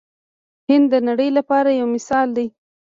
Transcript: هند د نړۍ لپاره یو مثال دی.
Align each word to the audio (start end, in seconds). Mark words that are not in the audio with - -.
هند 0.69 0.85
د 0.93 0.95
نړۍ 1.07 1.29
لپاره 1.37 1.69
یو 1.79 1.87
مثال 1.95 2.27
دی. 2.37 2.47